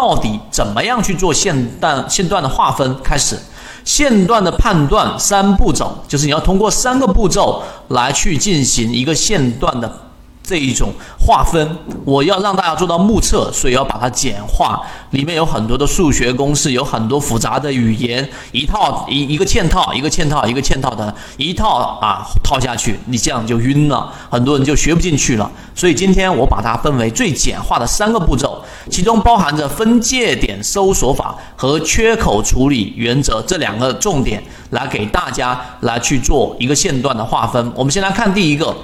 [0.00, 3.02] 到底怎么样去做线段线段的划分？
[3.02, 3.36] 开始，
[3.84, 10.07] 线段的判断三步骤，就是你要通过三个步骤来去进行一个线段的。
[10.48, 10.90] 这一种
[11.20, 11.76] 划分，
[12.06, 14.80] 我要让大家做到目测，所以要把它简化。
[15.10, 25.50] 里面有很多的数学公式，有很多复杂的语言，一套一一个嵌套，一个嵌套，一个嵌套的一套啊套下去，你这样就晕了，很多人就学不进去了。
[25.74, 37.70] 所以今天我把它分为最简化的三个步骤，其中包含着分界点搜索法和缺口处理原则这两个重点，来给大家来去做一个线段的划分。
[37.74, 38.74] 我们先来看第一个。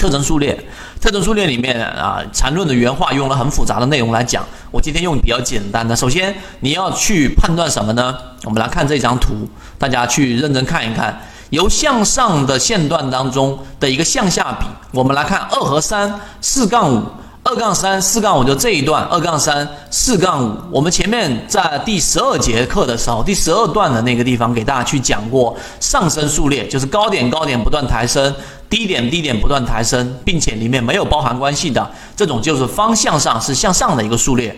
[0.00, 0.58] 特征数列，
[0.98, 4.42] 特征数列里面啊，缠论的原话用了很复杂的内容来讲。
[4.70, 5.94] 我今天用比较简单的。
[5.94, 8.16] 首先，你要去判断什么呢？
[8.44, 9.46] 我们来看这张图，
[9.78, 11.20] 大家去认真看一看。
[11.50, 17.02] 由向上的线段当中的一个向下比，我们来看二和三，四杠五。
[17.50, 28.32] 二杠三四杠五就这一段，二杠三四杠五，我们前面在第十二节课的时候，第十二段的那个地方给大家去讲过上升数列，就是高点高点不断抬升，
[28.68, 34.56] 低点低点不断抬升，并且里面没有包含关系的这种就是方向上是向上的一个数列。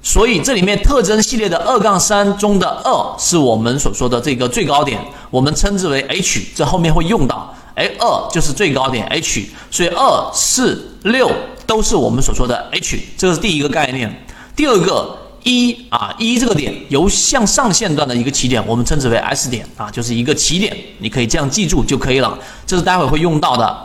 [0.00, 11.30] 所以这里面特征系列的二杠三中的二是我们所说的这个最高点，我们称之为 H，这后面会用到，哎，二就是最高点 H，所以二四六。
[11.68, 14.24] 都是我们所说的 H，这是第一个概念。
[14.56, 22.38] 第二个一啊一这个点由向上线段的一个起点，我们称之为 S 点啊，就是一个起点，你可以这样记住就可以了。
[22.66, 23.78] 这是待会会用到的。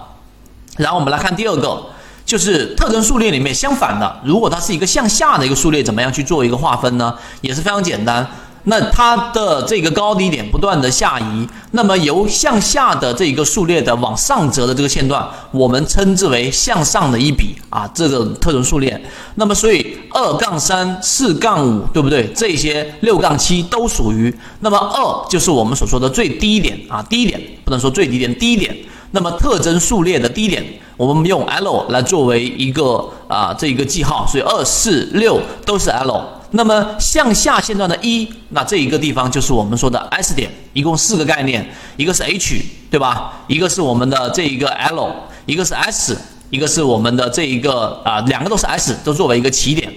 [0.78, 1.84] 然后我们来看第二个，
[2.26, 7.14] 就是特征数列里面相反的，如果它是一个向下的一个数列，怎么样去做一个划分呢？
[7.42, 8.26] 也是非常简单。
[8.66, 19.02] 那它的这个高低点不断的下移，那么由向下的这一个数列的往上折的这个线段，我们称之为向上的一笔啊，这个特征数列。
[19.36, 22.26] 那么所以二杠三、四杠五，对不对？
[22.34, 24.34] 这些六杠七都属于。
[24.62, 28.74] 那么二就是我们所说的最低点啊，低点不能说最低点，低点。
[29.12, 30.64] 那么特征数列的低点，
[30.98, 36.24] 我们用 L 来作为一个啊这一个记号，所以二、四、六都是 L。
[36.56, 43.42] 那么向下线段的一，那这一个地方就是我们说的 S 点，一共四个概念，一个是 H，对吧？
[43.48, 45.16] 一个是我们的这一个 L，
[45.48, 46.16] 一个是 S，
[46.52, 49.92] 一个是我们的这一个啊，两个都是 S，都作为一个起点。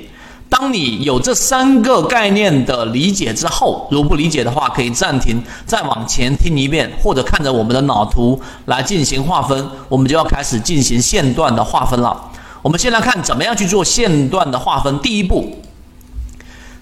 [0.49, 9.69] 当你有这三个概念的理解之后，如不理解的话，可以暂停，再往前听一遍，或者看着我们的脑图来进行划分。
[9.91, 12.31] 我们就要开始进行线段的划分了。
[12.63, 14.99] 我们先来看怎么样去做线段的划分。
[15.01, 15.55] 第一步。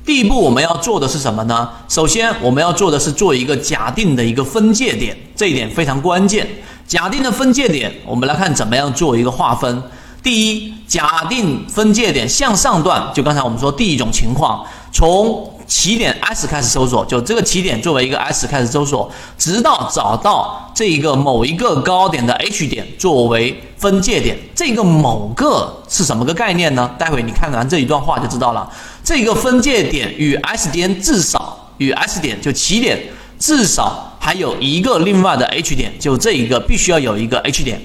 [0.05, 1.69] 第一步我们要做的是什么呢？
[1.89, 6.47] 首先我们要做的是做一个假定的一个分界点，这一点非常关键。
[6.87, 9.83] 假定的分界点，我们来看怎么样做一个划分。
[10.23, 15.54] 第一，假定分界点向上段，就刚才我们说第一种情况，从。
[15.67, 24.39] 起点 S 开始搜索，就这个起点作为一个 S 开始搜索，直到找到这一个某一个高点的 H 点作为分界点。
[24.55, 26.91] 这个某个是什么个概念呢？
[26.99, 28.71] 待会你看完这一段话就知道了。
[29.03, 33.03] 这个分界点与 S 点至少与 S 点就起点
[33.39, 37.81] 至少还有一个另外的 H 点，就这一个必须要有一个 H 点。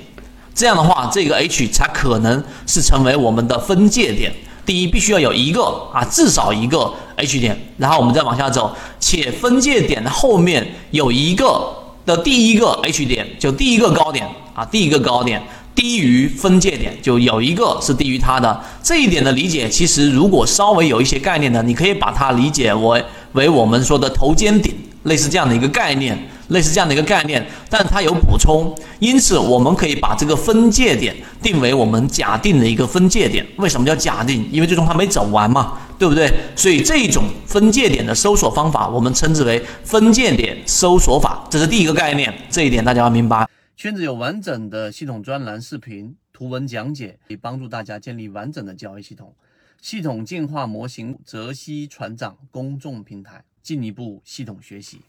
[0.54, 4.34] 这样的话，这个 H 才可能是成为我们的分界点。
[4.70, 11.74] 第一，必须要有一个啊，至少一个 H 点，然后我们再往下走，且分界点的后面有一个
[12.06, 15.42] 的第一个 H 点，就第一个高点啊，第一个高点
[15.74, 18.62] 低于分界点，就有一个是低于它的。
[18.84, 24.72] 这一点的理解，其实如果稍微有一些概念的，你可以把它理解为为我们说的头肩顶，
[25.02, 26.16] 类似这样的一个概念。
[26.50, 33.46] 类似这样的一个概念，但它有补充，因此我们可以把这个分界点定为我们假定的一个分界点。
[33.58, 34.48] 为什么叫假定？
[34.52, 36.32] 因为最终它没走完嘛，对不对？
[36.56, 41.48] 所以这种分界点的搜索方法，我们称之为分界点搜索法。
[41.50, 43.48] 这是第一个概念，这一点大家要明白。
[43.78, 49.34] 圈子有完整的系统专栏、视频、图文讲解，可以帮助大家建立完整的交易系统。
[49.82, 55.00] 系统进化模型，泽西船长公众平台，进一步系统学习。